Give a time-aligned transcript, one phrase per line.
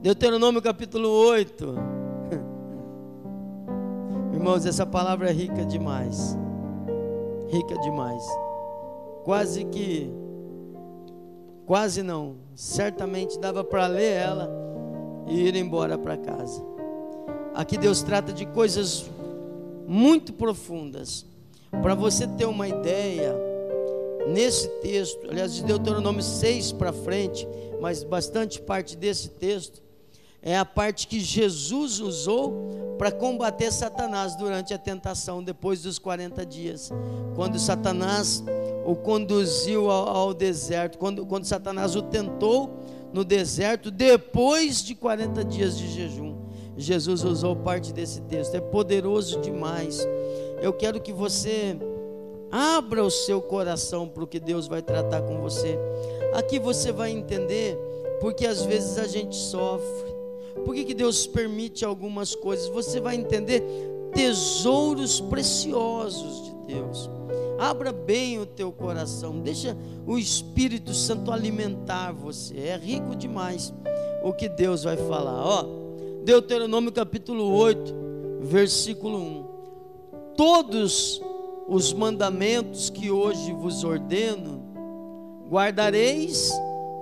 [0.00, 1.74] Deuteronômio capítulo 8.
[4.32, 6.38] Irmãos, essa palavra é rica demais.
[7.48, 8.24] Rica demais.
[9.24, 10.08] Quase que
[11.66, 14.48] quase não, certamente dava para ler ela
[15.26, 16.64] e ir embora para casa.
[17.52, 19.10] Aqui Deus trata de coisas
[19.84, 21.26] muito profundas.
[21.82, 23.34] Para você ter uma ideia,
[24.28, 27.48] nesse texto, aliás, de Deuteronômio 6 para frente,
[27.80, 29.87] mas bastante parte desse texto,
[30.42, 36.44] é a parte que Jesus usou para combater Satanás durante a tentação, depois dos 40
[36.46, 36.90] dias.
[37.34, 38.42] Quando Satanás
[38.84, 42.78] o conduziu ao, ao deserto, quando, quando Satanás o tentou
[43.12, 46.36] no deserto, depois de 40 dias de jejum.
[46.76, 50.06] Jesus usou parte desse texto, é poderoso demais.
[50.62, 51.76] Eu quero que você
[52.50, 55.76] abra o seu coração para o que Deus vai tratar com você.
[56.34, 57.76] Aqui você vai entender
[58.20, 60.07] porque às vezes a gente sofre
[60.58, 62.68] por que, que Deus permite algumas coisas?
[62.68, 63.62] Você vai entender
[64.12, 67.10] tesouros preciosos de Deus.
[67.58, 72.56] Abra bem o teu coração, deixa o Espírito Santo alimentar você.
[72.56, 73.74] É rico demais
[74.22, 75.44] o que Deus vai falar.
[75.44, 75.64] Ó,
[76.24, 77.94] Deuteronômio capítulo 8,
[78.42, 79.44] versículo 1.
[80.36, 81.20] Todos
[81.66, 84.62] os mandamentos que hoje vos ordeno,
[85.50, 86.52] guardareis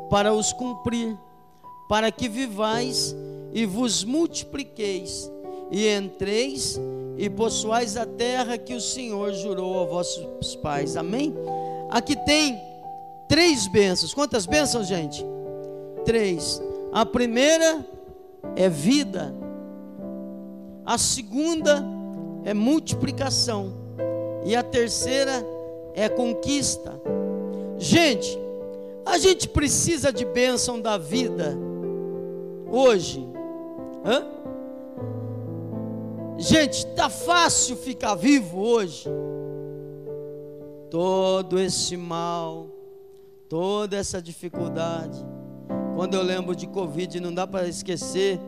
[0.09, 1.17] para os cumprir,
[1.89, 3.15] para que vivais
[3.57, 5.33] e vos multipliqueis,
[5.71, 6.79] e entreis
[7.17, 10.95] e possuais a terra que o Senhor jurou a vossos pais.
[10.95, 11.35] Amém?
[11.89, 12.61] Aqui tem
[13.27, 14.13] três bênçãos.
[14.13, 15.25] Quantas bênçãos, gente?
[16.05, 16.61] Três.
[16.93, 17.83] A primeira
[18.57, 19.35] é vida.
[20.85, 21.83] A segunda
[22.45, 23.73] é multiplicação.
[24.45, 25.33] E a terceira
[25.95, 26.93] é conquista.
[27.79, 28.39] Gente,
[29.07, 31.57] a gente precisa de bênção da vida
[32.71, 33.35] hoje.
[34.07, 34.25] Hã?
[36.39, 39.09] Gente, tá fácil ficar vivo hoje.
[40.89, 42.69] Todo esse mal,
[43.49, 45.19] toda essa dificuldade.
[45.97, 48.39] Quando eu lembro de Covid, não dá para esquecer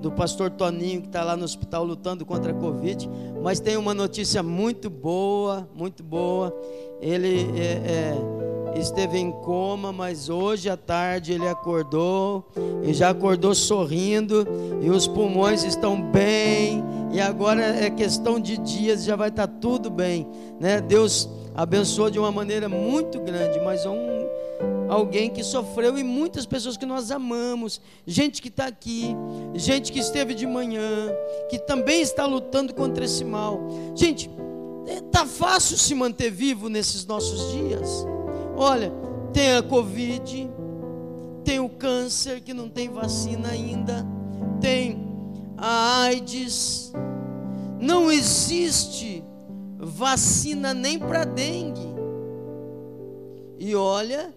[0.00, 3.06] do pastor Toninho que está lá no hospital lutando contra a Covid.
[3.42, 6.56] Mas tem uma notícia muito boa, muito boa.
[7.00, 8.41] Ele é, é
[8.74, 12.48] esteve em coma, mas hoje à tarde ele acordou
[12.82, 14.46] e já acordou sorrindo
[14.80, 19.54] e os pulmões estão bem e agora é questão de dias já vai estar tá
[19.60, 20.26] tudo bem,
[20.58, 20.80] né?
[20.80, 24.22] Deus abençoou de uma maneira muito grande, mas um
[24.88, 29.16] alguém que sofreu e muitas pessoas que nós amamos, gente que está aqui,
[29.54, 31.10] gente que esteve de manhã,
[31.48, 33.60] que também está lutando contra esse mal.
[33.94, 34.30] Gente,
[34.86, 38.06] está fácil se manter vivo nesses nossos dias.
[38.64, 38.92] Olha,
[39.32, 40.48] tem a Covid,
[41.44, 44.06] tem o câncer que não tem vacina ainda,
[44.60, 45.04] tem
[45.58, 46.92] a AIDS.
[47.80, 49.24] Não existe
[49.80, 51.92] vacina nem para dengue.
[53.58, 54.32] E olha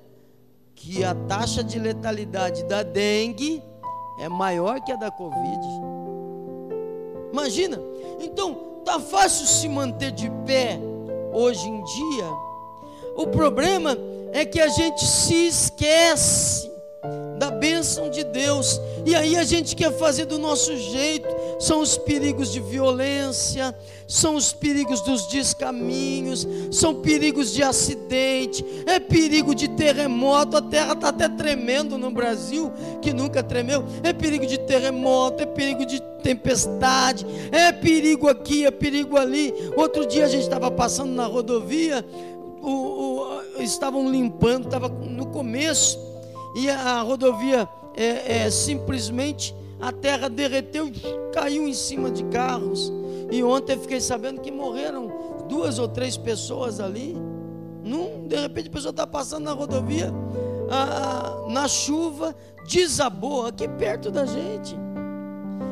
[0.74, 3.62] que a taxa de letalidade da dengue
[4.19, 5.68] é maior que a da Covid.
[7.31, 7.80] Imagina.
[8.19, 10.80] Então, tá fácil se manter de pé
[11.31, 12.46] hoje em dia
[13.16, 13.96] o problema
[14.35, 16.69] é que a gente se esquece
[17.40, 21.28] da bênção de Deus, e aí a gente quer fazer do nosso jeito.
[21.57, 23.73] São os perigos de violência,
[24.06, 30.57] são os perigos dos descaminhos, são perigos de acidente, é perigo de terremoto.
[30.57, 33.85] A terra está até tremendo no Brasil, que nunca tremeu.
[34.03, 39.53] É perigo de terremoto, é perigo de tempestade, é perigo aqui, é perigo ali.
[39.78, 42.03] Outro dia a gente estava passando na rodovia
[42.66, 46.00] o, o, estavam limpando, estava no começo,
[46.56, 50.90] e a rodovia é, é, simplesmente a terra derreteu,
[51.34, 52.92] caiu em cima de carros.
[53.31, 55.12] E ontem eu fiquei sabendo que morreram
[55.48, 57.16] duas ou três pessoas ali.
[57.84, 60.12] Num, de repente a pessoa está passando na rodovia,
[60.70, 62.36] a, na chuva,
[62.68, 64.76] desabou aqui perto da gente.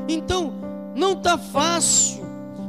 [0.08, 0.54] Então,
[0.96, 2.23] não está fácil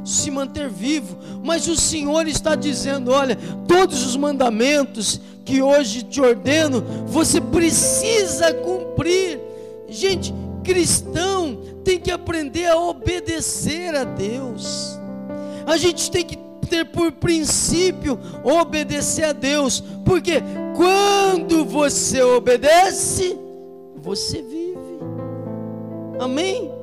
[0.05, 3.37] se manter vivo, mas o Senhor está dizendo: olha,
[3.67, 9.39] todos os mandamentos que hoje te ordeno, você precisa cumprir.
[9.89, 14.99] Gente, cristão tem que aprender a obedecer a Deus.
[15.65, 16.37] A gente tem que
[16.69, 20.41] ter por princípio obedecer a Deus, porque
[20.75, 23.37] quando você obedece,
[23.95, 24.99] você vive.
[26.19, 26.74] Amém?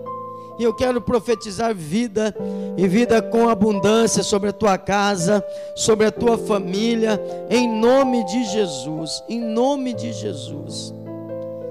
[0.59, 2.35] E eu quero profetizar vida
[2.77, 5.45] e vida com abundância sobre a tua casa,
[5.75, 9.23] sobre a tua família, em nome de Jesus.
[9.29, 10.93] Em nome de Jesus.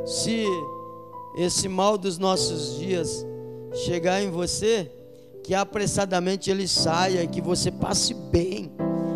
[0.06, 0.46] Se
[1.38, 3.26] esse mal dos nossos dias
[3.74, 4.92] chegar em você,
[5.44, 8.72] que apressadamente ele saia, que você passe bem.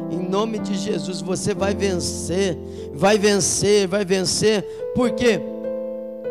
[0.09, 2.57] Em nome de Jesus, você vai vencer,
[2.93, 4.63] vai vencer, vai vencer,
[4.95, 5.41] porque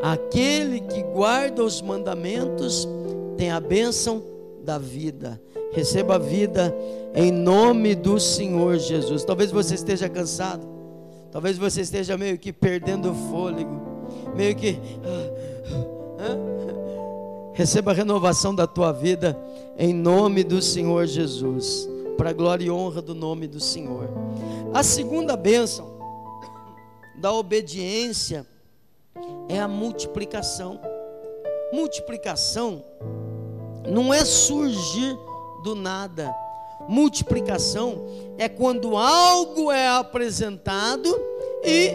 [0.03, 2.89] aquele que guarda os mandamentos
[3.37, 4.23] tem a bênção
[4.65, 5.41] da vida.
[5.73, 6.75] Receba a vida
[7.15, 9.25] em nome do Senhor Jesus.
[9.25, 10.67] Talvez você esteja cansado,
[11.31, 13.81] talvez você esteja meio que perdendo o fôlego,
[14.35, 14.79] meio que.
[17.53, 19.39] Receba a renovação da tua vida
[19.79, 24.09] em nome do Senhor Jesus, para a glória e honra do nome do Senhor.
[24.73, 25.95] A segunda bênção
[27.21, 28.45] da obediência
[29.49, 30.81] é a multiplicação.
[31.73, 32.85] Multiplicação
[33.87, 35.19] não é surgir
[35.63, 36.35] do nada.
[36.89, 38.05] Multiplicação
[38.37, 41.09] é quando algo é apresentado
[41.65, 41.93] e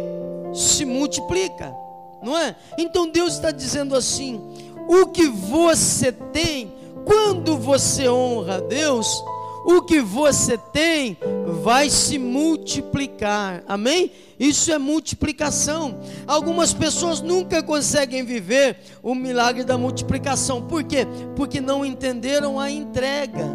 [0.53, 1.75] se multiplica,
[2.23, 2.55] não é?
[2.77, 4.41] Então Deus está dizendo assim:
[4.87, 6.73] o que você tem,
[7.05, 9.23] quando você honra a Deus,
[9.71, 11.15] o que você tem
[11.61, 13.63] vai se multiplicar.
[13.67, 14.11] Amém?
[14.39, 15.99] Isso é multiplicação.
[16.25, 20.63] Algumas pessoas nunca conseguem viver o milagre da multiplicação.
[20.63, 21.05] Por quê?
[21.35, 23.45] Porque não entenderam a entrega.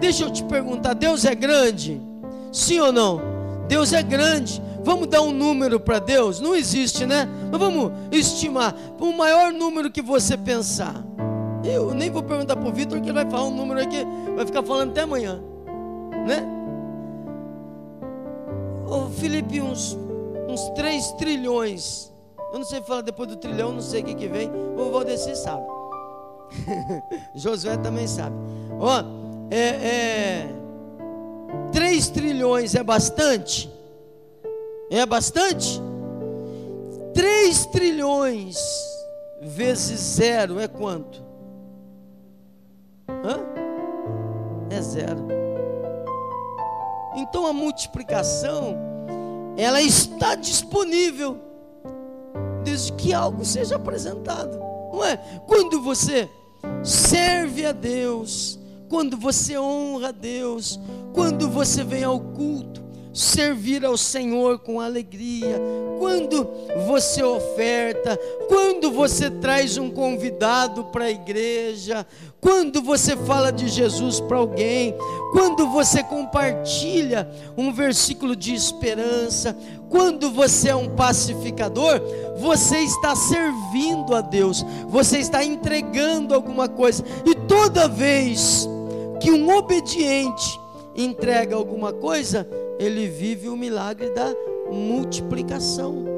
[0.00, 2.00] Deixa eu te perguntar: Deus é grande?
[2.50, 3.20] Sim ou não?
[3.68, 4.62] Deus é grande.
[4.82, 6.40] Vamos dar um número para Deus?
[6.40, 7.28] Não existe, né?
[7.50, 11.04] Mas vamos estimar o maior número que você pensar.
[11.62, 13.98] Eu nem vou perguntar para o Vitor, que ele vai falar um número aqui,
[14.34, 15.42] vai ficar falando até amanhã,
[16.26, 16.46] né?
[18.86, 19.96] Ô Felipe, uns,
[20.48, 22.12] uns 3 trilhões.
[22.52, 24.50] Eu não sei falar depois do trilhão, não sei o que, que vem.
[24.50, 25.66] O Valdeci sabe.
[27.36, 28.34] Josué também sabe.
[28.80, 29.02] Ó,
[29.50, 30.48] é, é,
[31.72, 33.70] 3 trilhões é bastante?
[34.90, 35.80] É bastante?
[37.12, 38.56] 3 trilhões
[39.42, 41.22] vezes zero é quanto?
[43.08, 43.40] Hã?
[44.70, 45.26] É zero.
[47.18, 48.76] Então a multiplicação,
[49.56, 51.38] ela está disponível,
[52.62, 54.58] desde que algo seja apresentado.
[54.92, 55.16] Não é?
[55.46, 56.28] Quando você
[56.84, 60.78] serve a Deus, quando você honra a Deus,
[61.12, 62.82] quando você vem ao culto,
[63.12, 65.60] servir ao Senhor com alegria,
[65.98, 66.48] quando
[66.86, 68.16] você oferta,
[68.46, 72.06] quando você traz um convidado para a igreja,
[72.40, 74.94] quando você fala de Jesus para alguém,
[75.32, 79.56] quando você compartilha um versículo de esperança,
[79.88, 82.00] quando você é um pacificador,
[82.38, 88.68] você está servindo a Deus, você está entregando alguma coisa, e toda vez
[89.20, 90.60] que um obediente
[90.94, 92.48] entrega alguma coisa,
[92.78, 94.32] ele vive o milagre da
[94.70, 96.17] multiplicação.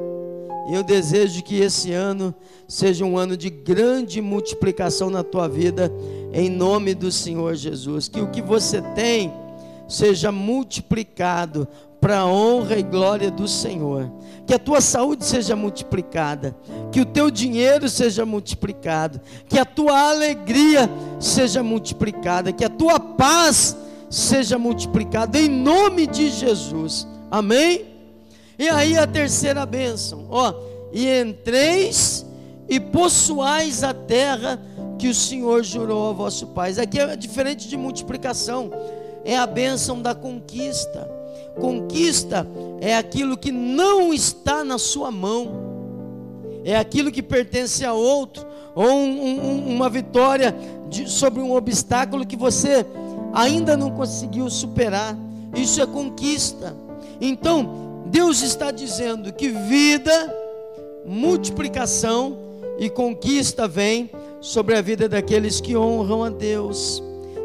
[0.73, 2.33] Eu desejo que esse ano
[2.65, 5.91] seja um ano de grande multiplicação na tua vida,
[6.31, 8.07] em nome do Senhor Jesus.
[8.07, 9.33] Que o que você tem
[9.85, 11.67] seja multiplicado
[11.99, 14.09] para a honra e glória do Senhor.
[14.47, 16.55] Que a tua saúde seja multiplicada,
[16.89, 19.19] que o teu dinheiro seja multiplicado,
[19.49, 20.89] que a tua alegria
[21.19, 23.75] seja multiplicada, que a tua paz
[24.09, 27.05] seja multiplicada em nome de Jesus.
[27.29, 27.90] Amém?
[28.61, 30.53] E aí a terceira bênção, ó,
[30.93, 32.23] e entreis
[32.69, 34.61] e possuais a terra
[34.99, 36.77] que o Senhor jurou a vosso pais.
[36.77, 38.69] Aqui é diferente de multiplicação,
[39.25, 41.09] é a bênção da conquista.
[41.59, 42.47] Conquista
[42.79, 48.85] é aquilo que não está na sua mão, é aquilo que pertence a outro, ou
[48.85, 50.55] um, um, uma vitória
[50.87, 52.85] de, sobre um obstáculo que você
[53.33, 55.17] ainda não conseguiu superar.
[55.55, 56.75] Isso é conquista.
[57.19, 60.35] Então, Deus está dizendo que vida,
[61.05, 62.37] multiplicação
[62.77, 67.01] e conquista vem sobre a vida daqueles que honram a Deus,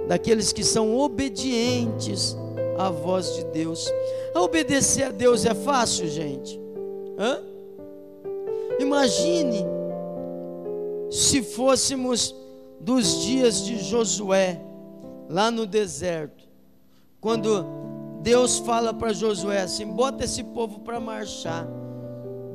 [0.09, 2.37] daqueles que são obedientes
[2.77, 3.89] à voz de Deus.
[4.35, 6.61] Obedecer a Deus é fácil, gente?
[7.17, 7.41] Hã?
[8.81, 9.65] Imagine
[11.11, 12.35] se fôssemos
[12.81, 14.61] dos dias de Josué,
[15.29, 16.45] lá no deserto,
[17.21, 17.86] quando
[18.21, 21.67] Deus fala para Josué assim: bota esse povo para marchar.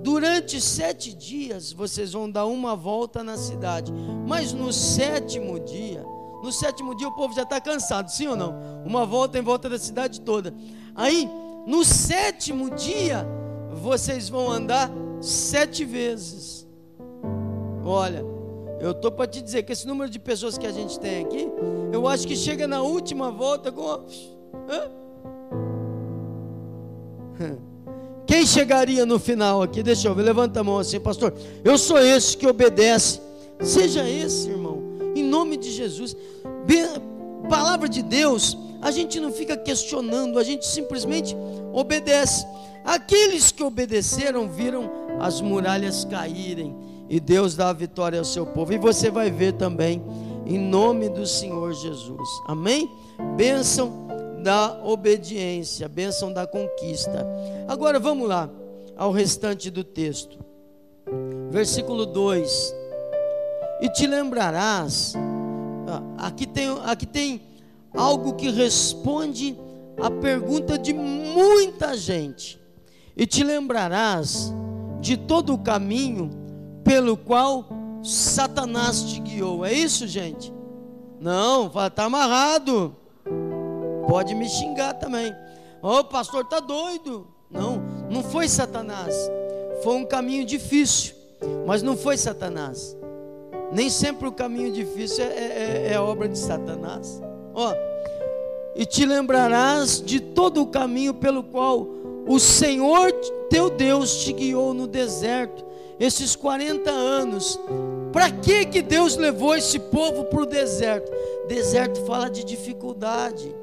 [0.04, 3.94] Durante sete dias vocês vão dar uma volta na cidade,
[4.28, 6.04] mas no sétimo dia,
[6.44, 8.56] no sétimo dia o povo já está cansado, sim ou não?
[8.84, 10.54] Uma volta em volta da cidade toda.
[10.96, 11.30] Aí,
[11.68, 13.28] no sétimo dia,
[13.72, 14.92] vocês vão andar
[15.22, 16.68] sete vezes.
[17.86, 18.26] Olha,
[18.80, 21.48] eu estou para te dizer que esse número de pessoas que a gente tem aqui,
[21.94, 24.04] eu acho que chega na última volta com.
[28.28, 29.84] Quem chegaria no final aqui?
[29.84, 31.34] Deixa eu ver, levanta a mão assim, pastor.
[31.64, 33.20] Eu sou esse que obedece
[33.64, 34.82] Seja esse, irmão,
[35.16, 36.16] em nome de Jesus.
[37.48, 41.36] Palavra de Deus, a gente não fica questionando, a gente simplesmente
[41.72, 42.46] obedece.
[42.84, 46.76] Aqueles que obedeceram viram as muralhas caírem
[47.08, 48.74] e Deus dá a vitória ao seu povo.
[48.74, 50.02] E você vai ver também,
[50.46, 52.28] em nome do Senhor Jesus.
[52.48, 52.90] Amém?
[53.36, 54.01] Bênção
[54.42, 57.26] da obediência, bênção da conquista.
[57.68, 58.50] Agora vamos lá
[58.98, 60.38] ao restante do texto.
[61.50, 62.76] Versículo 2:
[63.82, 65.14] E te lembrarás,
[65.88, 67.42] ah, aqui tem, aqui tem
[67.96, 69.58] algo que responde
[70.02, 72.60] a pergunta de muita gente,
[73.16, 74.54] e te lembrarás
[75.00, 76.30] de todo o caminho
[76.84, 77.66] pelo qual
[78.04, 79.66] Satanás te guiou.
[79.66, 80.54] É isso, gente?
[81.20, 82.96] Não, está amarrado.
[84.08, 85.32] Pode me xingar também.
[85.82, 87.28] Ô oh, pastor, tá doido.
[87.50, 89.16] Não, não foi Satanás.
[89.84, 91.16] Foi um caminho difícil,
[91.66, 92.96] mas não foi Satanás.
[93.72, 97.22] Nem sempre o caminho difícil é, é, é, é obra de Satanás.
[97.54, 97.92] Ó, oh,
[98.76, 101.88] e te lembrarás de todo o caminho pelo qual
[102.28, 103.12] o Senhor
[103.50, 105.66] teu Deus te guiou no deserto
[106.00, 107.60] esses 40 anos.
[108.12, 111.12] Para que que Deus levou esse povo para o deserto?
[111.48, 113.54] Deserto fala de dificuldade.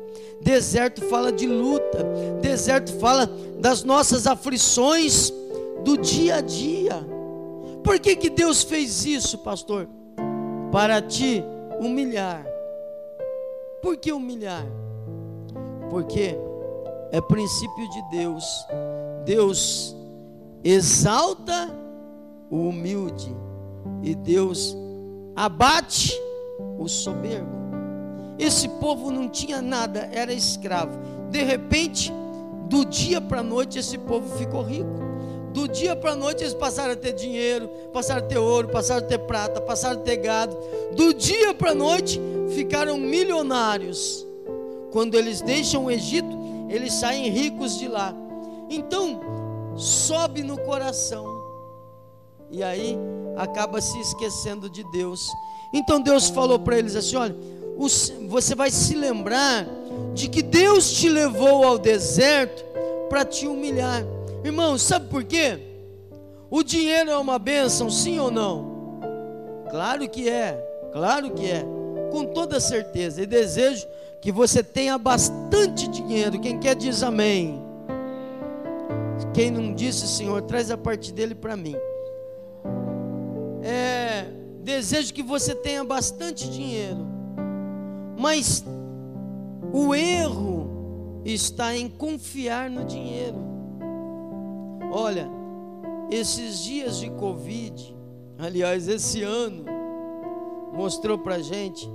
[0.40, 2.04] Deserto fala de luta.
[2.40, 5.32] Deserto fala das nossas aflições
[5.84, 7.06] do dia a dia.
[7.82, 9.88] Por que que Deus fez isso, pastor?
[10.70, 11.42] Para te
[11.80, 12.46] humilhar.
[13.82, 14.66] Por que humilhar?
[15.90, 16.36] Porque
[17.10, 18.44] é princípio de Deus.
[19.24, 19.96] Deus
[20.62, 21.70] exalta
[22.50, 23.34] o humilde
[24.02, 24.76] e Deus
[25.34, 26.18] abate
[26.78, 27.57] o soberbo.
[28.38, 30.98] Esse povo não tinha nada, era escravo.
[31.30, 32.12] De repente,
[32.68, 35.08] do dia para a noite, esse povo ficou rico.
[35.52, 39.04] Do dia para a noite, eles passaram a ter dinheiro, passaram a ter ouro, passaram
[39.04, 40.56] a ter prata, passaram a ter gado.
[40.94, 42.20] Do dia para a noite,
[42.54, 44.26] ficaram milionários.
[44.92, 46.36] Quando eles deixam o Egito,
[46.68, 48.14] eles saem ricos de lá.
[48.70, 49.20] Então,
[49.76, 51.38] sobe no coração
[52.50, 52.96] e aí
[53.36, 55.28] acaba se esquecendo de Deus.
[55.72, 57.36] Então Deus falou para eles assim: olha,
[57.78, 59.66] você vai se lembrar
[60.14, 62.64] de que Deus te levou ao deserto
[63.08, 64.04] para te humilhar.
[64.44, 65.58] Irmão, sabe por quê?
[66.50, 69.00] O dinheiro é uma bênção, sim ou não?
[69.70, 70.58] Claro que é,
[70.92, 71.64] claro que é,
[72.10, 73.22] com toda certeza.
[73.22, 73.86] E desejo
[74.20, 76.40] que você tenha bastante dinheiro.
[76.40, 77.62] Quem quer diz amém.
[79.32, 81.76] Quem não disse, Senhor, traz a parte dele para mim
[83.68, 84.24] é,
[84.62, 87.06] desejo que você tenha bastante dinheiro,
[88.18, 88.64] mas
[89.72, 93.38] o erro está em confiar no dinheiro.
[94.90, 95.28] Olha,
[96.10, 97.96] esses dias de Covid,
[98.38, 99.64] aliás, esse ano,
[100.74, 101.88] mostrou para gente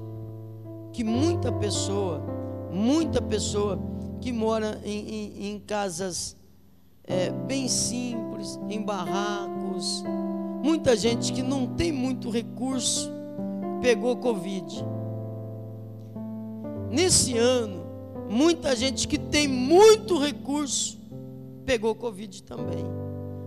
[0.91, 2.23] que muita pessoa,
[2.71, 3.79] muita pessoa
[4.21, 6.37] que mora em, em, em casas
[7.03, 10.03] é, bem simples, em barracos,
[10.63, 13.11] Muita gente que não tem muito recurso
[13.81, 14.73] pegou Covid.
[16.93, 17.83] Nesse ano,
[18.29, 21.01] muita gente que tem muito recurso
[21.65, 22.85] pegou Covid também.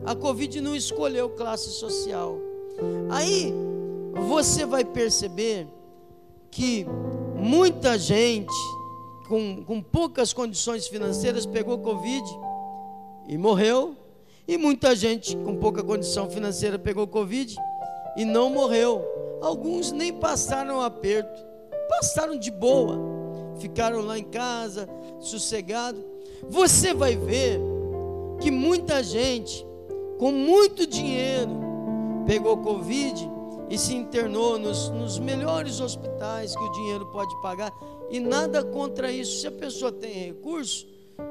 [0.04, 2.40] A Covid não escolheu classe social.
[3.08, 3.54] Aí
[4.28, 5.68] você vai perceber
[6.50, 6.84] que
[7.36, 8.52] muita gente
[9.28, 12.24] com, com poucas condições financeiras pegou Covid
[13.28, 13.94] e morreu
[14.48, 17.54] e muita gente com pouca condição financeira pegou Covid
[18.16, 19.04] e não morreu.
[19.40, 21.46] Alguns nem passaram aperto,
[21.88, 23.15] passaram de boa,
[23.58, 24.88] ficaram lá em casa,
[25.20, 26.04] sossegado.
[26.48, 27.60] Você vai ver
[28.40, 29.66] que muita gente
[30.18, 31.50] com muito dinheiro
[32.26, 33.30] pegou Covid
[33.68, 37.72] e se internou nos, nos melhores hospitais que o dinheiro pode pagar.
[38.10, 39.40] E nada contra isso.
[39.40, 40.86] Se a pessoa tem recurso,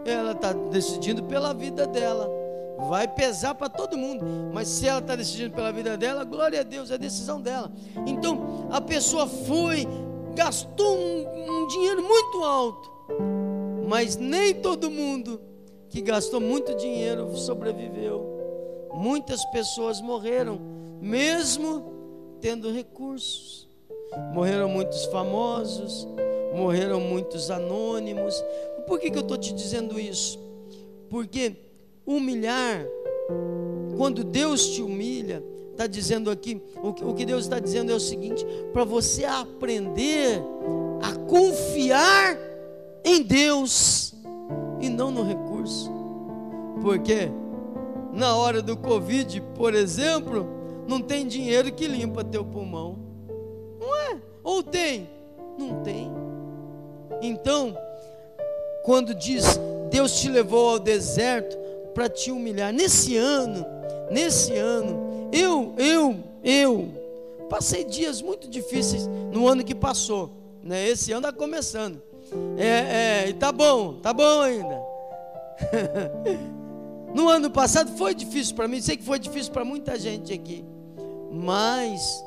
[0.06, 2.46] ela está decidindo pela vida dela
[2.78, 4.26] vai pesar para todo mundo.
[4.54, 7.72] Mas se ela está decidindo pela vida dela, glória a Deus, é decisão dela.
[8.06, 9.88] Então a pessoa foi,
[10.36, 12.92] gastou um, um dinheiro muito alto,
[13.88, 15.40] mas nem todo mundo
[15.90, 18.34] que gastou muito dinheiro sobreviveu.
[18.94, 20.60] Muitas pessoas morreram,
[21.02, 21.94] mesmo
[22.42, 23.68] tendo recursos.
[24.34, 26.08] Morreram muitos famosos,
[26.54, 28.44] morreram muitos anônimos.
[28.88, 30.40] Por que, que eu estou te dizendo isso?
[31.10, 31.56] Porque
[32.06, 32.86] humilhar,
[33.98, 35.44] quando Deus te humilha,
[35.76, 40.42] está dizendo aqui, o que Deus está dizendo é o seguinte: para você aprender
[41.02, 42.38] a confiar
[43.04, 44.16] em Deus
[44.80, 45.92] e não no recurso,
[46.82, 47.30] porque
[48.14, 50.48] na hora do Covid, por exemplo,
[50.88, 52.98] não tem dinheiro que limpa teu pulmão.
[54.44, 55.10] Ou tem?
[55.58, 56.12] Não tem.
[57.22, 57.76] Então,
[58.84, 61.58] quando diz Deus te levou ao deserto
[61.94, 63.66] para te humilhar, nesse ano,
[64.12, 70.32] nesse ano, eu, eu, eu passei dias muito difíceis no ano que passou,
[70.64, 70.88] né?
[70.88, 72.02] Esse ano está começando.
[72.58, 74.82] É, é, tá bom, tá bom ainda.
[77.14, 80.66] no ano passado foi difícil para mim, sei que foi difícil para muita gente aqui,
[81.32, 82.24] mas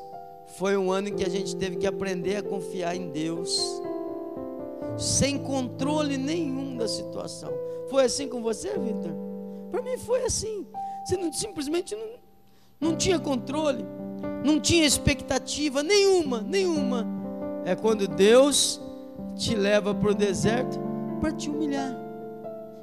[0.57, 3.59] foi um ano em que a gente teve que aprender a confiar em Deus,
[4.97, 7.51] sem controle nenhum da situação.
[7.89, 9.11] Foi assim com você, Victor?
[9.71, 10.65] Para mim foi assim.
[11.05, 12.18] Você não, simplesmente não,
[12.79, 13.85] não tinha controle,
[14.43, 17.05] não tinha expectativa nenhuma, nenhuma.
[17.65, 18.81] É quando Deus
[19.35, 20.79] te leva para o deserto
[21.19, 21.95] para te humilhar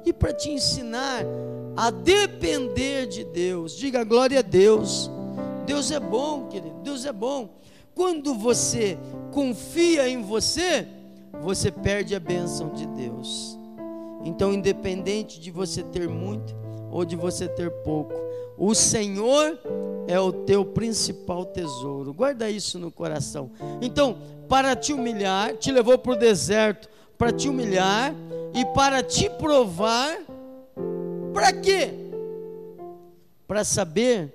[0.05, 1.25] e para te ensinar
[1.75, 3.75] a depender de Deus.
[3.75, 5.09] Diga glória a Deus.
[5.65, 6.75] Deus é bom, querido.
[6.81, 7.49] Deus é bom.
[7.93, 8.97] Quando você
[9.31, 10.87] confia em você,
[11.41, 13.57] você perde a bênção de Deus.
[14.23, 16.55] Então, independente de você ter muito
[16.91, 18.13] ou de você ter pouco,
[18.57, 19.57] o Senhor
[20.07, 22.13] é o teu principal tesouro.
[22.13, 23.51] Guarda isso no coração.
[23.81, 24.17] Então,
[24.49, 28.13] para te humilhar, te levou para o deserto para te humilhar
[28.53, 30.19] e para te provar.
[31.33, 31.91] Para quê?
[33.47, 34.33] Para saber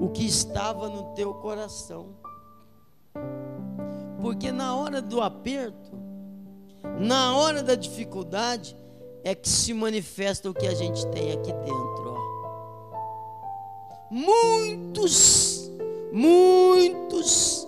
[0.00, 2.08] o que estava no teu coração.
[4.20, 5.92] Porque na hora do aperto,
[6.98, 8.76] na hora da dificuldade,
[9.22, 12.03] é que se manifesta o que a gente tem aqui dentro.
[14.16, 15.72] Muitos,
[16.12, 17.66] muitos,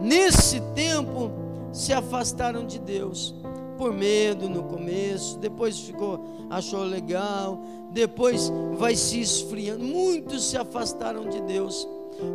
[0.00, 1.32] nesse tempo,
[1.72, 3.34] se afastaram de Deus
[3.76, 7.58] por medo no começo, depois ficou, achou legal,
[7.90, 9.82] depois vai se esfriando.
[9.82, 11.88] Muitos se afastaram de Deus,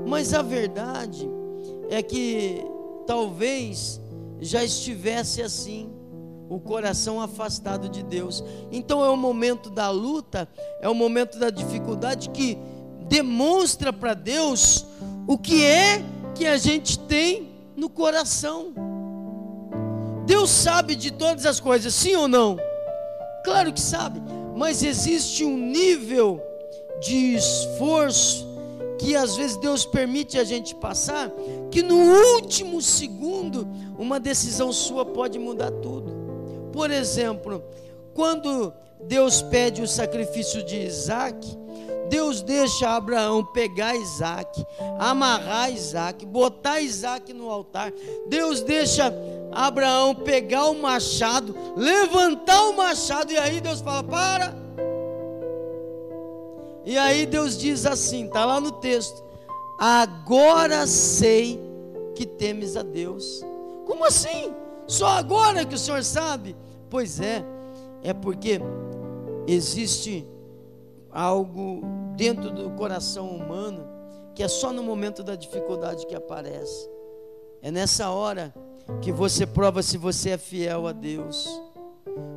[0.06, 1.26] mas a verdade
[1.90, 2.62] é que
[3.08, 4.02] talvez
[4.42, 5.90] já estivesse assim,
[6.50, 8.44] o coração afastado de Deus.
[8.70, 10.46] Então é o momento da luta,
[10.82, 12.58] é o momento da dificuldade que
[13.08, 14.86] demonstra para Deus
[15.28, 18.74] o que é que a gente tem no coração.
[20.26, 22.58] Deus sabe de todas as coisas, sim ou não?
[23.44, 24.22] Claro que sabe,
[24.56, 26.42] mas existe um nível
[27.00, 28.46] de esforço
[28.98, 31.32] que às vezes Deus permite a gente passar,
[31.70, 31.96] que no
[32.36, 33.68] último segundo
[34.00, 36.12] uma decisão sua pode mudar tudo.
[36.72, 37.64] Por exemplo,
[38.14, 41.58] quando Deus pede o sacrifício de Isaac,
[42.10, 44.66] Deus deixa Abraão pegar Isaac,
[45.00, 47.92] amarrar Isaac, botar Isaac no altar.
[48.28, 49.14] Deus deixa
[49.52, 54.56] Abraão pegar o machado, levantar o machado, e aí Deus fala: para.
[56.86, 59.24] E aí Deus diz assim, está lá no texto:
[59.80, 61.60] agora sei
[62.14, 63.42] que temes a Deus.
[63.86, 64.54] Como assim?
[64.88, 66.56] Só agora que o Senhor sabe?
[66.90, 67.44] Pois é,
[68.04, 68.60] é porque
[69.48, 70.28] existe
[71.16, 71.82] algo
[72.18, 73.88] dentro do coração humano
[74.36, 76.90] que é só no momento da dificuldade que aparece.
[77.62, 78.54] É nessa hora
[79.02, 81.48] que você prova se você é fiel a Deus.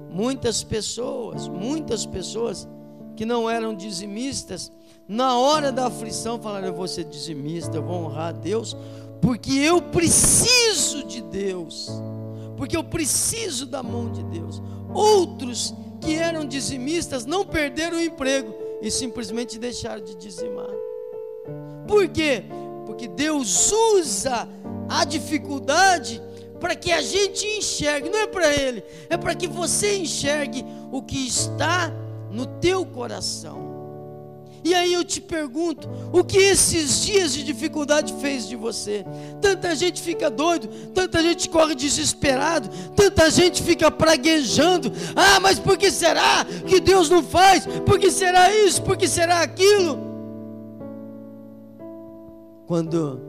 [0.09, 2.69] Muitas pessoas, muitas pessoas
[3.17, 4.71] que não eram dizimistas,
[5.09, 8.77] na hora da aflição falaram: Eu vou ser dizimista, eu vou honrar a Deus,
[9.21, 11.91] porque eu preciso de Deus,
[12.57, 14.63] porque eu preciso da mão de Deus.
[14.95, 20.71] Outros que eram dizimistas não perderam o emprego e simplesmente deixaram de dizimar.
[21.87, 22.45] Por quê?
[22.87, 24.49] Porque Deus usa
[24.89, 26.23] a dificuldade
[26.61, 31.03] para que a gente enxergue, não é para ele, é para que você enxergue o
[31.03, 31.93] que está
[32.31, 33.68] no teu coração.
[34.69, 39.03] E aí eu te pergunto, o que esses dias de dificuldade fez de você?
[39.41, 44.93] Tanta gente fica doido, tanta gente corre desesperado, tanta gente fica praguejando.
[45.17, 47.65] Ah, mas por que será que Deus não faz?
[47.87, 48.83] Por que será isso?
[48.83, 49.99] Por que será aquilo?
[52.67, 53.23] Quando,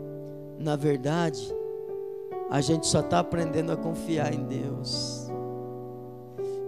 [0.60, 1.56] na verdade,
[2.50, 5.32] a gente só está aprendendo a confiar em Deus.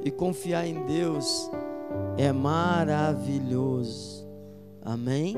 [0.01, 1.51] E confiar em Deus
[2.17, 4.20] é maravilhoso.
[4.83, 5.35] Amém?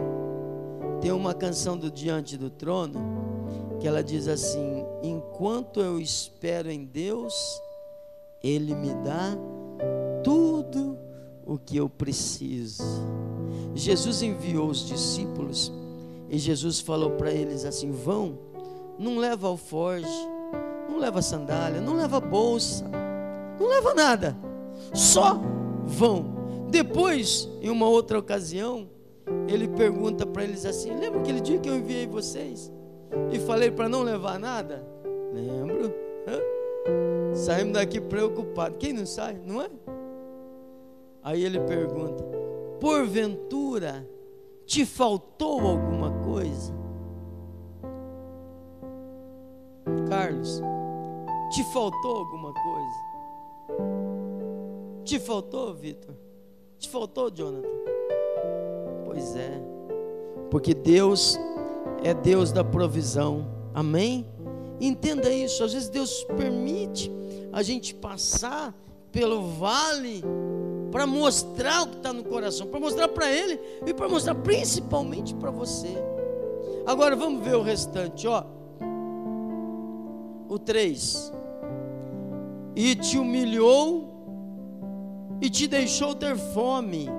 [1.02, 3.00] Tem uma canção do Diante do Trono
[3.80, 7.34] que ela diz assim: Enquanto eu espero em Deus,
[8.42, 9.38] Ele me dá
[10.24, 10.98] tudo
[11.46, 12.84] o que eu preciso.
[13.76, 15.72] Jesus enviou os discípulos
[16.30, 18.40] e Jesus falou para eles assim: Vão,
[18.98, 20.08] não leva alforge,
[20.90, 22.86] não leva sandália, não leva bolsa,
[23.60, 24.38] não leva nada,
[24.94, 25.40] só
[25.86, 26.34] vão.
[26.70, 28.90] Depois, em uma outra ocasião,
[29.48, 32.72] ele pergunta para eles assim: Lembra aquele dia que eu enviei vocês
[33.32, 34.86] e falei para não levar nada?
[35.34, 35.94] Lembro.
[37.34, 38.78] Saímos daqui preocupados.
[38.80, 39.70] Quem não sai, não é?
[41.24, 42.24] Aí ele pergunta:
[42.80, 44.08] Porventura
[44.66, 46.74] te faltou alguma coisa?
[50.10, 50.62] Carlos,
[51.52, 53.14] te faltou alguma coisa?
[55.04, 56.16] Te faltou, Vitor?
[56.78, 57.83] Te faltou, Jonathan?
[59.14, 59.62] Pois é,
[60.50, 61.40] porque Deus
[62.04, 64.26] é Deus da provisão, amém?
[64.82, 67.12] Entenda isso, às vezes Deus permite
[67.52, 68.74] a gente passar
[69.12, 70.24] pelo vale
[70.92, 75.36] para mostrar o que está no coração, para mostrar para Ele e para mostrar principalmente
[75.36, 75.96] para você.
[76.86, 78.44] Agora vamos ver o restante, ó.
[80.50, 81.32] O 3.
[82.76, 84.10] E te humilhou
[85.40, 87.10] e te deixou ter fome.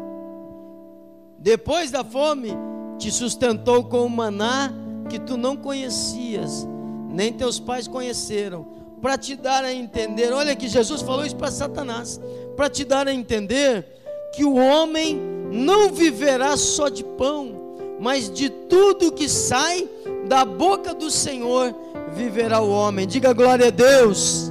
[1.44, 2.56] Depois da fome,
[2.98, 4.72] te sustentou com o maná
[5.10, 6.66] que tu não conhecias,
[7.10, 8.66] nem teus pais conheceram,
[9.02, 10.32] para te dar a entender.
[10.32, 12.18] Olha que Jesus falou isso para Satanás,
[12.56, 13.84] para te dar a entender
[14.34, 15.20] que o homem
[15.52, 19.86] não viverá só de pão, mas de tudo que sai
[20.26, 21.74] da boca do Senhor
[22.14, 23.06] viverá o homem.
[23.06, 24.50] Diga glória a Deus.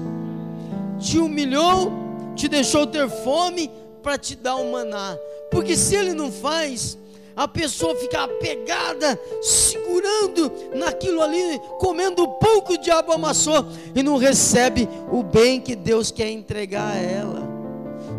[0.99, 2.03] Te humilhou
[2.35, 3.69] te deixou ter fome
[4.01, 5.17] para te dar o maná.
[5.53, 6.97] Porque se ele não faz,
[7.35, 14.17] a pessoa fica apegada, segurando naquilo ali, comendo o pouco o diabo amassou e não
[14.17, 17.43] recebe o bem que Deus quer entregar a ela.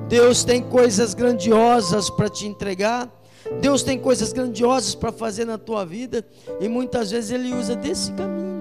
[0.09, 3.11] Deus tem coisas grandiosas para te entregar.
[3.61, 6.25] Deus tem coisas grandiosas para fazer na tua vida
[6.61, 8.55] e muitas vezes ele usa desse caminho.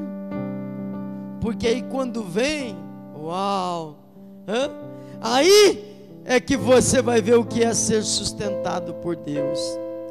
[1.40, 2.76] Porque aí quando vem,
[3.16, 3.98] uau,
[4.48, 4.70] hã?
[5.22, 5.93] Aí
[6.26, 9.60] é que você vai ver o que é ser sustentado por Deus.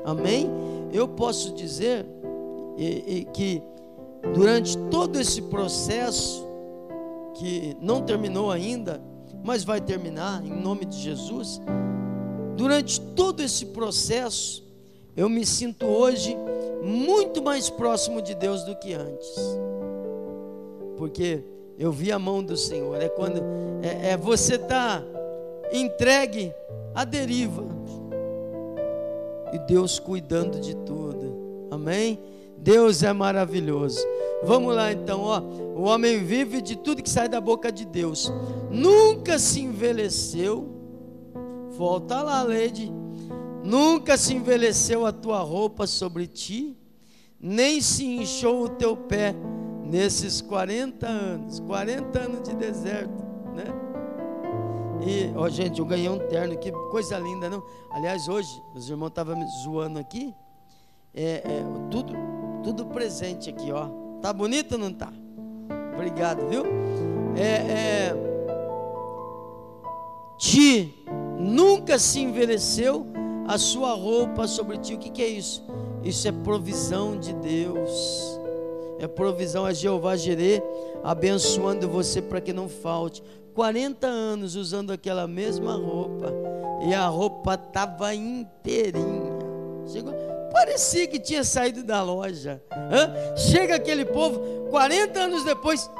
[0.04, 0.50] Amém?
[0.92, 2.04] Eu posso dizer
[3.32, 3.62] que
[4.34, 6.46] durante todo esse processo,
[7.34, 9.00] que não terminou ainda,
[9.42, 11.60] mas vai terminar em nome de Jesus,
[12.56, 14.62] durante todo esse processo,
[15.16, 16.36] eu me sinto hoje
[16.82, 19.34] muito mais próximo de Deus do que antes,
[20.96, 21.42] porque
[21.78, 23.00] eu vi a mão do Senhor.
[23.00, 23.42] É quando
[23.82, 25.02] é, é você tá
[25.72, 26.52] entregue
[26.94, 27.64] à deriva
[29.52, 31.68] e Deus cuidando de tudo.
[31.70, 32.18] Amém?
[32.58, 33.98] Deus é maravilhoso.
[34.42, 35.40] Vamos lá então, ó.
[35.40, 38.32] O homem vive de tudo que sai da boca de Deus.
[38.70, 40.68] Nunca se envelheceu.
[41.70, 42.92] Volta lá, Lady.
[43.62, 46.76] Nunca se envelheceu a tua roupa sobre ti,
[47.40, 49.34] nem se inchou o teu pé
[49.84, 53.22] nesses 40 anos, 40 anos de deserto,
[53.54, 53.91] né?
[55.06, 57.62] E, ó, gente, eu ganhei um terno, que coisa linda, não?
[57.90, 60.34] Aliás, hoje, os irmãos estavam me zoando aqui,
[61.14, 62.14] é, é, tudo,
[62.62, 63.88] tudo presente aqui, ó.
[64.20, 65.12] Tá bonito ou não tá?
[65.94, 66.64] Obrigado, viu?
[67.36, 68.16] É, é,
[70.38, 71.04] ti
[71.38, 73.06] nunca se envelheceu
[73.48, 74.94] a sua roupa sobre ti.
[74.94, 75.64] O que, que é isso?
[76.04, 78.40] Isso é provisão de Deus
[79.02, 80.62] é provisão a Jeová Jirê,
[81.02, 83.20] abençoando você para que não falte.
[83.54, 86.32] 40 anos usando aquela mesma roupa,
[86.86, 89.32] e a roupa estava inteirinha.
[89.86, 90.12] Chegou,
[90.52, 92.62] parecia que tinha saído da loja.
[92.72, 93.36] Hã?
[93.36, 95.90] Chega aquele povo, 40 anos depois,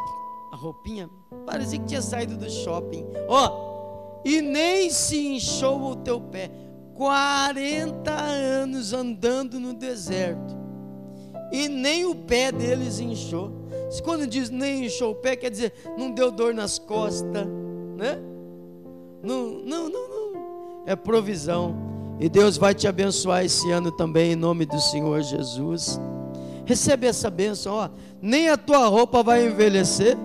[0.52, 1.08] a roupinha
[1.46, 3.06] parecia que tinha saído do shopping.
[3.28, 6.50] Ó, e nem se inchou o teu pé.
[6.94, 10.62] 40 anos andando no deserto
[11.50, 13.61] e nem o pé deles inchou.
[14.00, 17.46] Quando diz nem inchou o pé, quer dizer, não deu dor nas costas,
[17.96, 18.18] né?
[19.22, 20.82] Não, não, não, não.
[20.86, 21.76] É provisão.
[22.18, 26.00] E Deus vai te abençoar esse ano também, em nome do Senhor Jesus.
[26.64, 27.88] Recebe essa bênção, ó.
[28.20, 30.16] Nem a tua roupa vai envelhecer,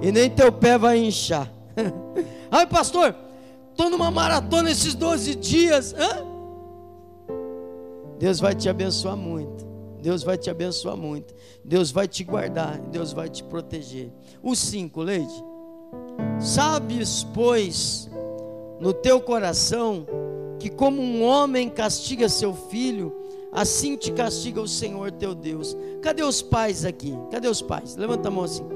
[0.00, 1.50] e nem teu pé vai inchar.
[2.50, 3.14] Ai, pastor,
[3.70, 5.94] estou numa maratona esses 12 dias.
[5.94, 6.24] Hã?
[8.18, 9.71] Deus vai te abençoar muito.
[10.02, 11.32] Deus vai te abençoar muito.
[11.64, 12.76] Deus vai te guardar.
[12.78, 14.10] Deus vai te proteger.
[14.42, 15.32] O cinco, Leide.
[16.40, 18.10] Sabes, pois,
[18.80, 20.04] no teu coração,
[20.58, 23.14] que como um homem castiga seu filho,
[23.52, 25.76] assim te castiga o Senhor teu Deus.
[26.02, 27.16] Cadê os pais aqui?
[27.30, 27.94] Cadê os pais?
[27.94, 28.66] Levanta a mão assim.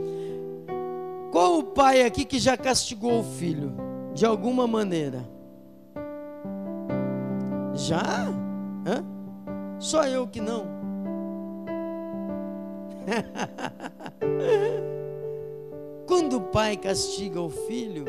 [1.33, 3.75] Qual o pai aqui que já castigou o filho?
[4.15, 5.29] De alguma maneira?
[7.75, 8.29] Já?
[8.87, 9.05] Hã?
[9.79, 10.76] Só eu que não.
[16.07, 18.05] Quando o pai castiga o filho,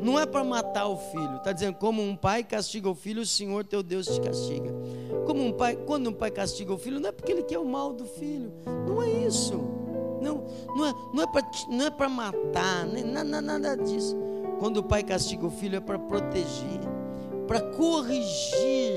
[0.00, 3.26] não é para matar o filho, está dizendo como um pai castiga o filho, o
[3.26, 4.72] Senhor teu Deus te castiga.
[5.26, 7.64] Como um pai, quando um pai castiga o filho, não é porque ele quer o
[7.64, 8.52] mal do filho,
[8.86, 9.54] não é isso.
[10.20, 14.16] Não, não é, não é para não é matar, nem nada, nada disso.
[14.58, 16.80] Quando o pai castiga o filho é para proteger,
[17.46, 18.95] para corrigir,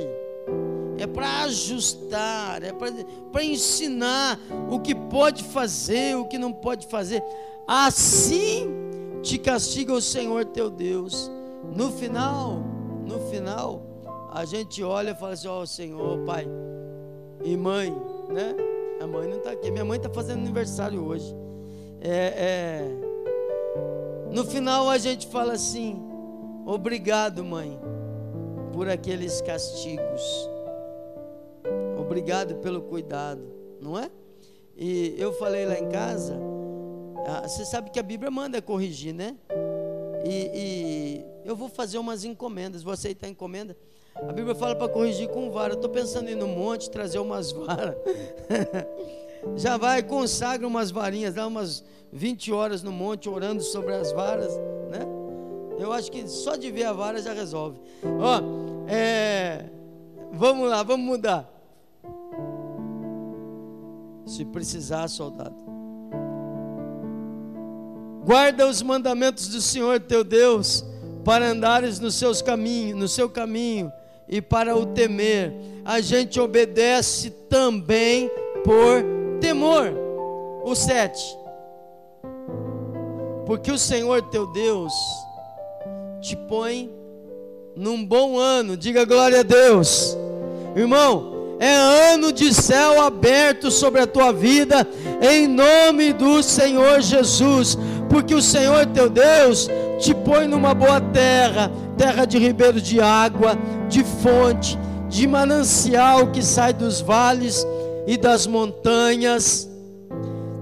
[0.99, 4.37] é para ajustar, é para ensinar
[4.69, 7.23] o que pode fazer, o que não pode fazer.
[7.65, 8.67] Assim
[9.21, 11.31] te castiga o Senhor teu Deus.
[11.75, 12.61] No final,
[13.05, 13.81] no final,
[14.31, 16.47] a gente olha e fala assim: Ó, oh, Senhor, Pai
[17.43, 17.95] e mãe,
[18.29, 18.55] né?
[19.01, 19.71] A mãe não está aqui.
[19.71, 21.33] Minha mãe está fazendo aniversário hoje.
[22.01, 23.09] É, é...
[24.31, 25.97] No final a gente fala assim:
[26.65, 27.79] Obrigado, mãe,
[28.73, 30.49] por aqueles castigos.
[32.09, 33.39] Obrigado pelo cuidado,
[33.79, 34.09] não é?
[34.75, 36.35] E eu falei lá em casa.
[37.27, 39.37] Ah, você sabe que a Bíblia manda corrigir, né?
[40.25, 42.81] E, e eu vou fazer umas encomendas.
[42.81, 43.77] Vou aceitar encomenda.
[44.15, 45.73] A Bíblia fala para corrigir com vara.
[45.73, 47.95] Eu estou pensando em ir no monte trazer umas varas.
[49.55, 54.51] Já vai, consagra umas varinhas, dá umas 20 horas no monte orando sobre as varas,
[54.89, 55.05] né?
[55.77, 57.79] Eu acho que só de ver a vara já resolve.
[58.03, 58.41] Ó,
[58.91, 59.69] é,
[60.33, 61.58] vamos lá, vamos mudar.
[64.29, 65.55] Se precisar, soldado.
[68.23, 70.85] Guarda os mandamentos do Senhor teu Deus
[71.25, 73.91] para andares nos seus caminhos, no seu caminho
[74.27, 75.51] e para o temer.
[75.83, 78.29] A gente obedece também
[78.63, 79.03] por
[79.41, 79.91] temor.
[80.63, 81.25] O sete.
[83.47, 84.93] Porque o Senhor teu Deus
[86.21, 86.93] te põe
[87.75, 88.77] num bom ano.
[88.77, 90.15] Diga glória a Deus.
[90.75, 91.75] Irmão, é
[92.13, 94.87] ano de céu aberto sobre a tua vida,
[95.21, 97.77] em nome do Senhor Jesus,
[98.09, 99.69] porque o Senhor teu Deus
[99.99, 103.57] te põe numa boa terra, terra de ribeiro de água,
[103.89, 107.67] de fonte, de manancial que sai dos vales
[108.07, 109.69] e das montanhas,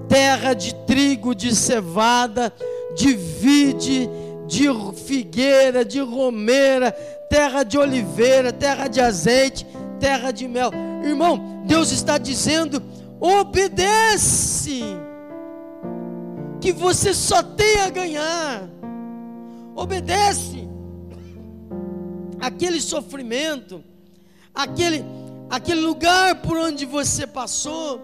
[0.08, 2.52] terra de trigo, de cevada,
[2.96, 4.10] de vide,
[4.48, 4.66] de
[5.06, 6.90] figueira, de romeira,
[7.30, 9.64] terra de oliveira, terra de azeite,
[10.00, 10.72] terra de mel.
[11.02, 12.82] Irmão, Deus está dizendo:
[13.20, 14.82] obedece,
[16.60, 18.68] que você só tem a ganhar.
[19.74, 20.68] Obedece
[22.40, 23.82] aquele sofrimento,
[24.54, 25.04] aquele,
[25.50, 28.00] aquele lugar por onde você passou,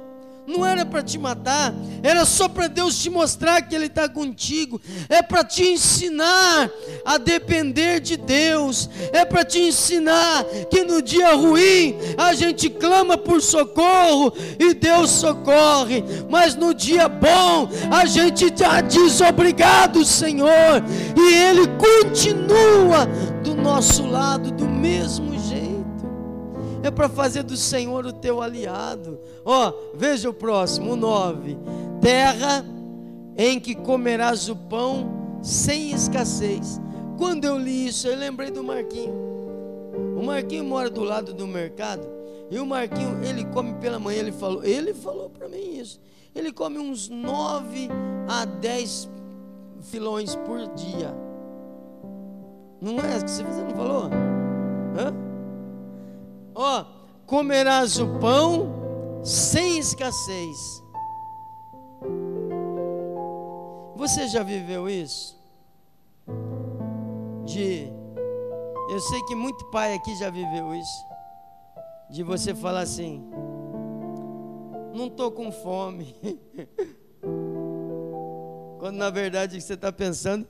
[0.47, 4.81] não era para te matar, era só para Deus te mostrar que Ele está contigo,
[5.09, 6.71] é para te ensinar
[7.05, 13.17] a depender de Deus, é para te ensinar que no dia ruim a gente clama
[13.17, 20.83] por socorro e Deus socorre, mas no dia bom a gente já diz obrigado, Senhor,
[21.17, 23.07] e Ele continua
[23.43, 25.44] do nosso lado do mesmo jeito.
[26.85, 29.18] É para fazer do Senhor o teu aliado.
[29.42, 31.57] Ó, veja o próximo, o 9.
[31.99, 32.62] Terra
[33.38, 36.79] em que comerás o pão sem escassez.
[37.16, 39.14] Quando eu li isso, eu lembrei do Marquinho.
[40.14, 42.07] O Marquinho mora do lado do mercado.
[42.51, 45.99] E o Marquinho, ele come pela manhã, ele falou, ele falou para mim isso.
[46.35, 47.88] Ele come uns 9
[48.29, 49.09] a 10
[49.81, 51.14] filões por dia.
[52.79, 54.11] Não é que você não falou?
[54.99, 55.34] Hã?
[56.66, 56.83] Ó,
[57.27, 60.83] comerás o pão sem escassez.
[63.96, 65.38] Você já viveu isso?
[67.44, 67.92] De
[68.88, 71.05] eu sei que muito pai aqui já viveu isso.
[72.09, 73.22] De você falar assim:
[74.94, 76.16] Não estou com fome.
[78.81, 80.48] Quando na verdade o que você está pensando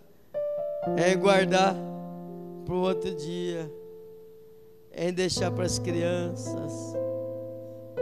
[0.97, 1.75] é guardar
[2.65, 3.69] para o outro dia,
[4.97, 6.73] em deixar para as crianças.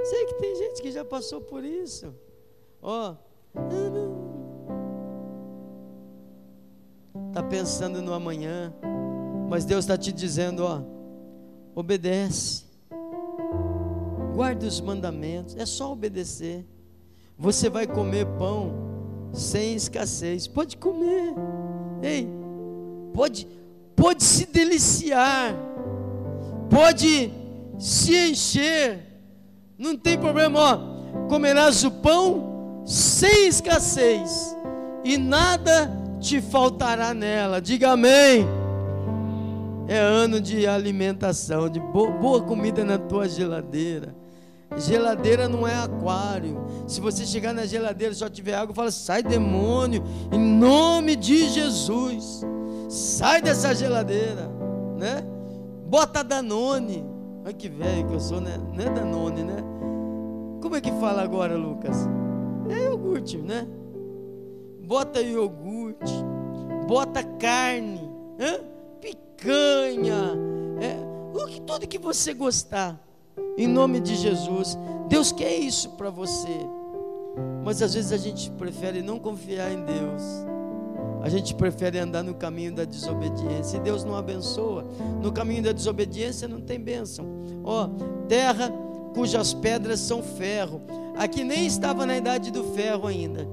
[0.05, 2.15] Sei que tem gente que já passou por isso.
[2.81, 3.17] Ó, oh,
[7.29, 8.75] está pensando no amanhã,
[9.49, 10.83] mas Deus está te dizendo: ó,
[11.75, 12.65] obedece,
[14.35, 16.67] guarde os mandamentos, é só obedecer.
[17.39, 18.73] Você vai comer pão
[19.33, 21.35] sem escassez, pode comer,
[22.03, 22.29] ei,
[23.13, 23.47] pode
[23.95, 25.55] pode se deliciar,
[26.73, 27.31] pode
[27.79, 28.99] se encher,
[29.79, 34.57] não tem problema, ó, comerás o pão sem escassez,
[35.05, 38.47] e nada te faltará nela, diga amém.
[39.87, 44.15] É ano de alimentação, de boa comida na tua geladeira.
[44.79, 46.65] Geladeira não é aquário.
[46.87, 51.49] Se você chegar na geladeira e só tiver água, fala: sai demônio, em nome de
[51.49, 52.43] Jesus.
[52.89, 54.49] Sai dessa geladeira,
[54.97, 55.32] né?
[55.93, 57.05] Bota Danone.
[57.45, 58.57] Olha que velho que eu sou, né?
[58.73, 59.63] Não é Danone, né?
[60.63, 62.09] Como é que fala agora, Lucas?
[62.71, 63.69] É iogurte, né?
[64.93, 66.13] bota iogurte,
[66.87, 68.11] bota carne,
[69.01, 70.35] picanha,
[70.81, 70.97] é,
[71.67, 73.01] tudo que você gostar,
[73.57, 74.77] em nome de Jesus.
[75.09, 76.59] Deus quer isso para você,
[77.65, 80.23] mas às vezes a gente prefere não confiar em Deus.
[81.23, 83.77] A gente prefere andar no caminho da desobediência.
[83.77, 84.85] E Deus não abençoa.
[85.23, 87.25] No caminho da desobediência não tem bênção.
[87.65, 88.73] Ó, oh, terra
[89.15, 90.83] cujas pedras são ferro.
[91.17, 93.47] Aqui nem estava na idade do ferro ainda.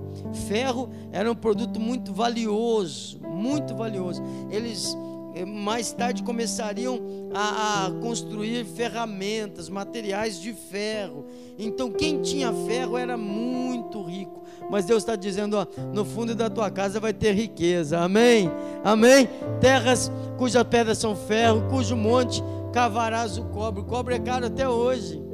[0.47, 4.23] Ferro era um produto muito valioso, muito valioso.
[4.49, 4.97] Eles
[5.36, 6.99] eh, mais tarde começariam
[7.34, 11.25] a, a, construir ferramentas, materiais de ferro.
[11.58, 13.68] Então, quem tinha ferro era muito
[14.04, 14.43] rico.
[14.69, 17.99] Mas Deus está dizendo: ó, no fundo da tua casa vai ter riqueza.
[17.99, 18.52] Amém?
[18.84, 19.30] Amém?
[19.60, 23.82] Terras cujas pedras são ferro, cujo monte cavarás o cobre.
[23.82, 25.30] O cobre é caro até hoje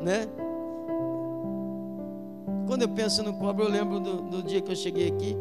[0.00, 0.26] né?
[2.66, 5.36] Quando eu penso no cobre, eu lembro do, do dia que eu cheguei aqui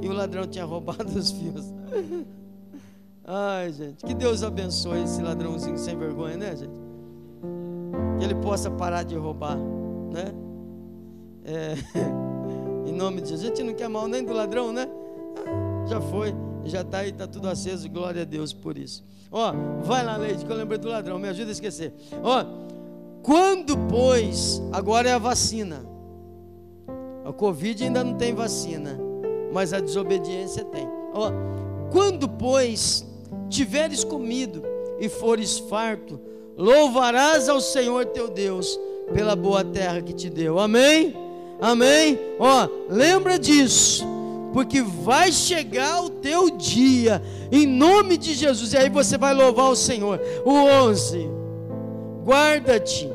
[0.00, 1.72] e o ladrão tinha roubado os fios.
[3.24, 6.84] Ai, gente, que Deus abençoe esse ladrãozinho sem vergonha, né, gente?
[8.18, 10.43] Que ele possa parar de roubar, né?
[11.44, 11.74] É,
[12.88, 13.44] em nome de Jesus.
[13.44, 14.88] A gente não quer mal nem do ladrão, né?
[15.86, 17.88] Já foi, já está aí, está tudo aceso.
[17.88, 19.04] Glória a Deus por isso.
[19.30, 19.52] Ó,
[19.82, 21.18] vai lá, Leite, que eu lembrei do ladrão.
[21.18, 21.92] Me ajuda a esquecer.
[22.22, 22.44] Ó,
[23.22, 25.84] quando, pois, agora é a vacina.
[27.24, 28.98] A Covid ainda não tem vacina,
[29.52, 30.86] mas a desobediência tem.
[31.12, 31.30] Ó,
[31.90, 33.06] quando, pois,
[33.48, 34.62] tiveres comido
[35.00, 36.20] e fores farto,
[36.56, 38.78] louvarás ao Senhor teu Deus
[39.12, 40.58] pela boa terra que te deu.
[40.58, 41.23] Amém?
[41.60, 42.18] Amém?
[42.38, 44.04] Ó, lembra disso,
[44.52, 49.70] porque vai chegar o teu dia, em nome de Jesus, e aí você vai louvar
[49.70, 50.20] o Senhor.
[50.44, 51.44] O 11
[52.24, 53.08] guarda-te,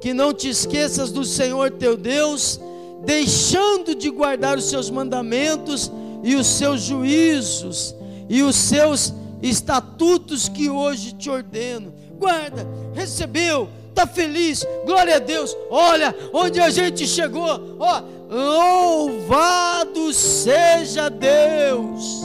[0.00, 2.60] que não te esqueças do Senhor teu Deus,
[3.04, 5.90] deixando de guardar os seus mandamentos
[6.22, 7.94] e os seus juízos
[8.28, 11.92] e os seus estatutos que hoje te ordeno.
[12.16, 15.56] Guarda, recebeu, está feliz, glória a Deus.
[15.68, 22.22] Olha onde a gente chegou, ó, louvado seja Deus.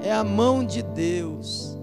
[0.00, 1.76] É a mão de Deus.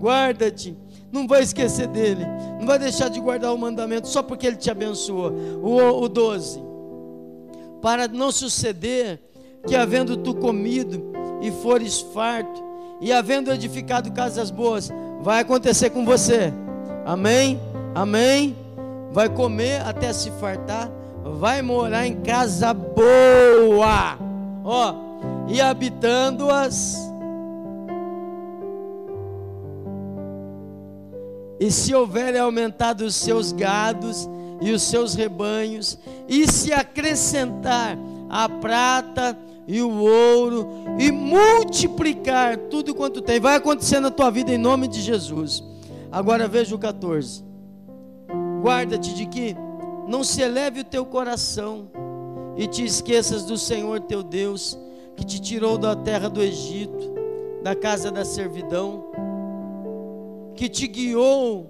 [0.00, 0.76] Guarda-te
[1.12, 2.26] não vai esquecer dele,
[2.58, 5.30] não vai deixar de guardar o mandamento só porque ele te abençoou.
[5.62, 6.60] O, o 12:
[7.80, 9.20] Para não suceder
[9.64, 12.60] que, havendo tu comido e fores farto,
[13.00, 14.90] e havendo edificado casas boas,
[15.20, 16.52] vai acontecer com você.
[17.04, 17.60] Amém?
[17.94, 18.56] Amém?
[19.12, 20.90] Vai comer até se fartar,
[21.22, 24.18] vai morar em casa boa,
[24.64, 24.94] ó,
[25.46, 27.04] e habitando-as
[31.64, 34.28] E se houver aumentado os seus gados
[34.60, 37.96] e os seus rebanhos, e se acrescentar
[38.28, 39.34] a prata
[39.66, 44.88] e o ouro, e multiplicar tudo quanto tem, vai acontecer na tua vida em nome
[44.88, 45.64] de Jesus.
[46.14, 47.42] Agora veja o 14:
[48.62, 49.56] guarda-te de que
[50.06, 51.90] não se eleve o teu coração
[52.56, 54.78] e te esqueças do Senhor teu Deus,
[55.16, 57.12] que te tirou da terra do Egito,
[57.64, 59.06] da casa da servidão
[60.54, 61.68] que te guiou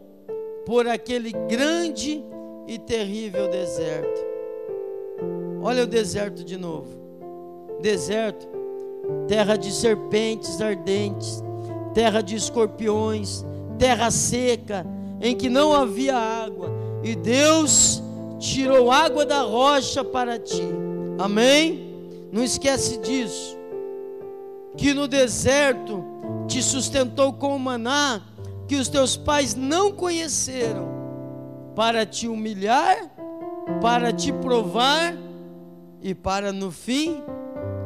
[0.67, 2.23] por aquele grande
[2.67, 4.21] e terrível deserto.
[5.63, 6.95] Olha o deserto de novo.
[7.81, 8.47] Deserto,
[9.27, 11.43] terra de serpentes ardentes,
[11.95, 13.43] terra de escorpiões,
[13.79, 14.87] terra seca,
[15.21, 16.71] em que não havia água,
[17.03, 18.03] e Deus
[18.39, 20.63] tirou água da rocha para ti.
[21.19, 21.95] Amém?
[22.33, 23.57] Não esquece disso.
[24.77, 26.05] Que no deserto
[26.49, 28.21] te sustentou com o maná
[28.67, 30.89] que os teus pais não conheceram,
[31.77, 32.97] para te humilhar,
[33.81, 35.15] para te provar
[36.03, 37.23] e para no fim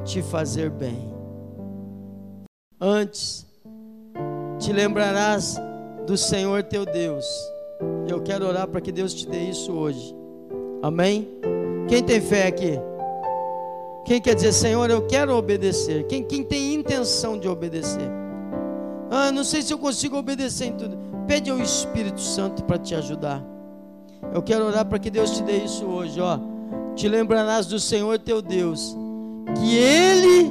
[0.04, 1.12] te fazer bem.
[2.80, 3.46] Antes,
[4.58, 5.60] te lembrarás
[6.08, 7.26] do Senhor teu Deus.
[8.08, 10.16] Eu quero orar para que Deus te dê isso hoje.
[10.82, 11.28] Amém?
[11.86, 12.80] Quem tem fé aqui?
[14.06, 16.04] Quem quer dizer, Senhor, eu quero obedecer?
[16.04, 18.10] Quem, quem tem intenção de obedecer?
[19.10, 20.96] Ah, não sei se eu consigo obedecer em tudo.
[21.26, 23.44] Pede ao Espírito Santo para te ajudar.
[24.32, 26.40] Eu quero orar para que Deus te dê isso hoje, ó.
[26.96, 28.96] Te lembrarás do Senhor teu Deus,
[29.60, 30.50] que Ele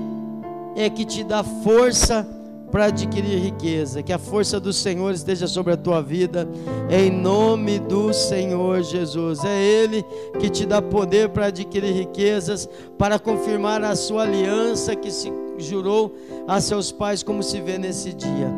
[0.76, 2.28] é que te dá força
[2.72, 4.04] para adquirir riqueza.
[4.04, 6.48] Que a força do Senhor esteja sobre a tua vida,
[6.90, 9.44] em nome do Senhor Jesus.
[9.44, 10.06] É Ele
[10.40, 16.16] que te dá poder para adquirir riquezas, para confirmar a sua aliança que se jurou
[16.48, 18.54] a seus pais, como se vê nesse dia.